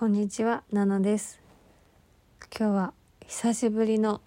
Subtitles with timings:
[0.00, 1.42] こんにちは、ナナです。
[2.58, 2.94] 今日は
[3.26, 4.22] 久しぶりの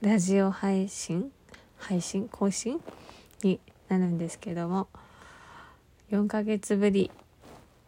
[0.00, 1.30] ラジオ配信、
[1.76, 2.80] 配信、更新
[3.42, 3.60] に
[3.90, 4.88] なるんですけども、
[6.10, 7.10] 4ヶ月ぶり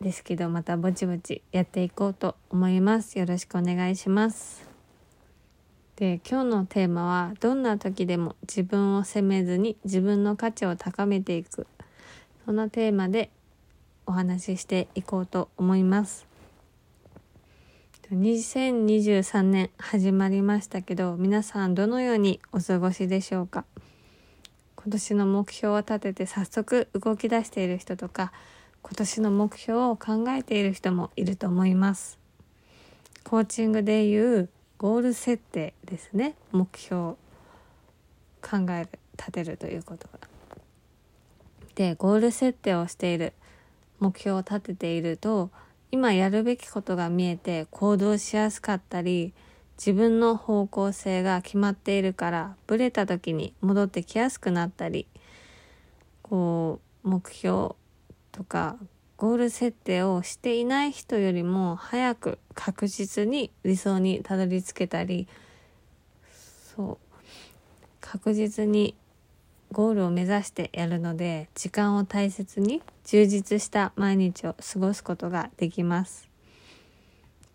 [0.02, 3.18] ですけど、またぼちぼちやっていこうと思います。
[3.18, 4.68] よろしくお願いします。
[5.96, 11.66] で、今日のテーマは、どんな時でも自分を責めずに自分の価値を高めていく。
[12.44, 13.30] そんなテーマで
[14.04, 16.29] お話ししていこうと思います。
[18.12, 23.64] 2023年始まりましたけど皆さんどのようにお過ごしでしょうか？
[24.74, 28.32] 今年の目標を立てて早速動き出している人とか
[28.82, 32.18] 今年の目標を考えている人もいると思います。
[33.22, 36.34] コーチングでいうゴール設定ですね。
[36.50, 37.18] 目標を
[38.42, 40.18] 考える立てるということが。
[41.76, 43.34] でゴール設定をしている
[44.00, 45.50] 目標を立てていると
[45.92, 49.32] 今やるべきことが見えて行動しやすかったり
[49.76, 55.06] 自分の方向性が決まっているからブレた時に戻ってきやすくなったり
[56.22, 57.74] こう目標
[58.32, 58.76] とか
[59.16, 65.28] ゴール設定をしていない人よりも早く確実に理想にたどり着けたり
[66.74, 67.10] そう。
[68.00, 68.94] 確実に
[69.72, 76.28] ゴールを目指してやるので時間を大切に充実した毎日を過ごすことができます。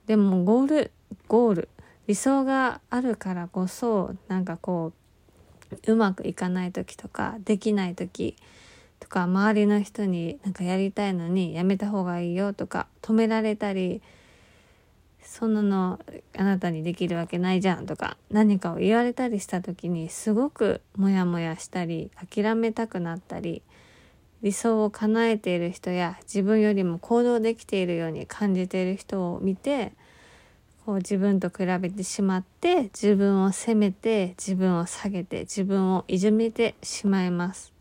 [0.07, 0.91] でもゴール
[1.27, 1.69] ゴール
[2.07, 4.93] 理想があるからこそなんかこ
[5.85, 8.35] ううまくいかない時とかできない時
[8.99, 14.02] とか周りの人になんかやりたいのにやめた方がいいよとか止められたり
[15.23, 15.99] そんなの
[16.37, 23.63] あなたにできるわけないじゃんとか何かを言われたりした時にすごくモヤモヤしたり諦めたくなったり
[24.41, 29.94] 理想を叶えている人や自分よりも行動できているように感じている人を見て
[30.86, 37.73] こう自分と比べてしまって自分を責めて自分を下げて自分をいじめてしまいます。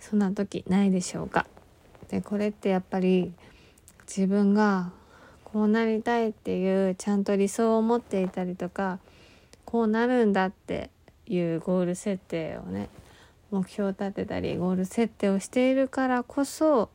[0.00, 1.46] そんな時ないでしょうか。
[2.08, 3.32] でこれってやっぱり
[4.08, 4.90] 自分が
[5.44, 8.98] こうなりたいっていうちゃんと理想を持っていたりとか
[9.64, 10.90] こうなるんだって
[11.26, 12.88] いうゴール設定をね
[13.50, 16.90] 目標を立てたりゴール設定をしているからこそ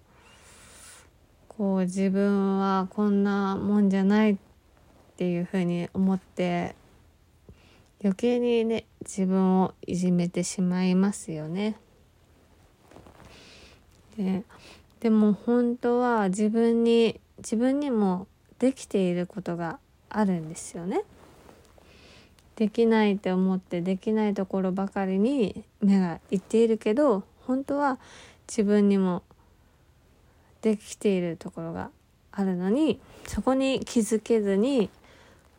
[1.48, 4.38] こう自分はこんなもんじゃないっ
[5.18, 6.76] ていうふうに思って
[8.04, 11.78] 余計にね自分をいじめてしまいますよね。
[14.18, 14.44] で
[15.00, 18.28] でも本当は自分に自分にも
[18.60, 19.80] できていることが
[20.10, 21.04] あるんですよね。
[22.56, 28.00] できないって思ってできないところばかりに目がいっているけど本当は
[28.48, 29.24] 自分にも
[30.62, 31.90] できているところが
[32.32, 34.90] あるのにそこに気づけずに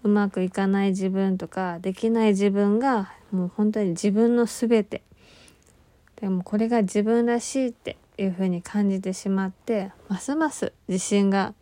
[0.02, 5.02] うまくいかない自分とかできない自分がもう本当に自分の全て
[6.16, 11.54] でもこれが自分らしいっていうふうに感じてしまってますます自信が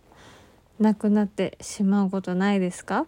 [0.78, 3.06] なくなってしまうことないですか？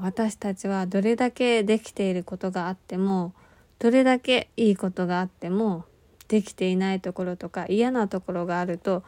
[0.00, 3.34] 私たちはどれだけできていることがあっても
[3.78, 5.84] どれだけいいことがあっても
[6.28, 9.04] できていないところとか嫌なところがあると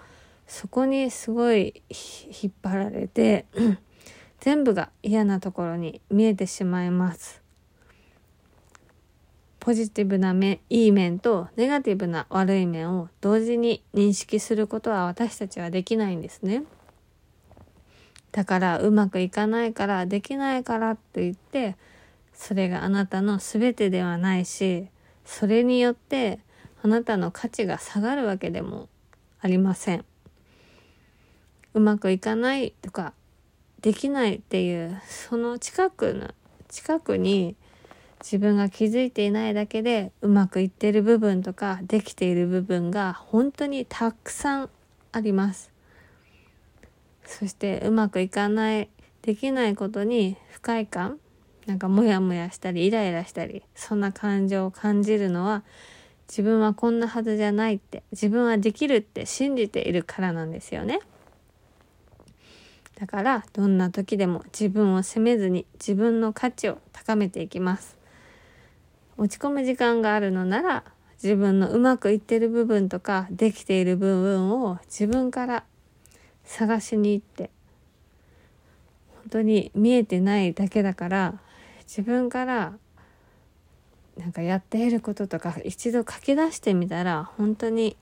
[0.47, 3.47] そこにすごい引っ張られて
[4.41, 7.43] 全部が嫌なところに見えてしまいます。
[9.59, 16.63] ポジティブな面いい面とネガティブな悪い面を同時に認識することは私たちはできないんですね。
[18.33, 21.77] だからうまくいかないからできないからと言って
[22.35, 24.89] それがあなたの全てではないし
[25.25, 26.39] それによって
[26.83, 28.89] あなたの価値が下がるわけでも
[29.41, 30.05] ありません。
[31.75, 33.13] うまくいかないとか
[33.81, 36.35] できないっていうその近くの
[36.69, 37.57] 近くに
[38.21, 44.71] 自分が気づいていないだけでうまくいってる部分とかできている部分が本当にたくさん
[45.13, 45.78] あります。
[47.39, 48.89] そしてうまくいかない
[49.23, 51.21] できないことに不快感
[51.67, 55.63] なんかモヤモヤしたりイライラしたりそんな感情を感じるのは
[56.29, 61.01] 自分はこんなはずじゃないって自分はできるって信じているからなんですよね。
[62.99, 67.97] だからどんな時でも自分を責めずに自分の価値を高めていきます。
[69.17, 70.85] 落ち込む時間があるのなら
[71.23, 75.65] 自分のうまくいってる部分とかできている部分を自分から
[76.49, 77.51] 探しに行って。
[79.13, 81.39] 本当に見えてないだけだから
[81.83, 82.79] 自分から
[84.17, 87.97] なんかやっていることとか一度書き出してみたら本当に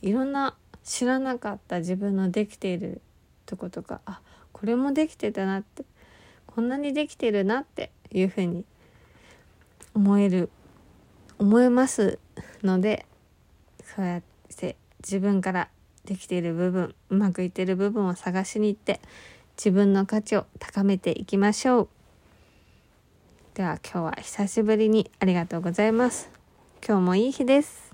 [0.00, 3.02] いろんな知らなかった自分のできている
[3.44, 4.20] とことかあ
[4.52, 5.84] これもできてたなって
[6.46, 8.64] こんなにできてるなっていうふうに
[9.94, 10.48] 思える
[11.38, 12.18] 思えます
[12.62, 13.04] ので
[13.84, 14.22] そうやっ
[14.56, 15.68] て自分から
[16.04, 19.00] できている部分うまくいってる部分を探しに行って
[19.56, 21.88] 自分の価値を高めていきましょう。
[23.54, 26.30] では今日は久しぶりにありがとうございます。
[26.86, 27.91] 今日もいい日です。